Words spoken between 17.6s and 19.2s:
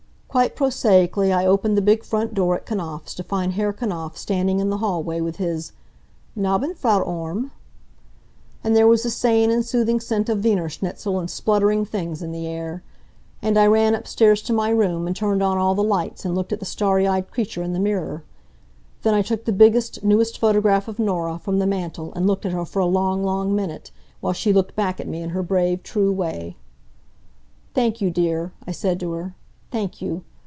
in the mirror. Then